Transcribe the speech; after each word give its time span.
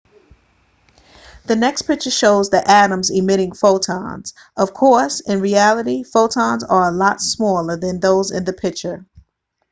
the 1.45 1.55
next 1.55 1.83
picture 1.83 2.09
shows 2.09 2.49
the 2.49 2.67
atoms 2.67 3.11
emitting 3.11 3.51
photons 3.51 4.33
of 4.57 4.73
course 4.73 5.19
in 5.19 5.39
reality 5.41 6.01
photons 6.01 6.63
are 6.63 6.87
a 6.87 6.91
lot 6.91 7.21
smaller 7.21 7.77
than 7.77 7.99
those 7.99 8.31
in 8.31 8.43
the 8.43 8.51
picture 8.53 9.05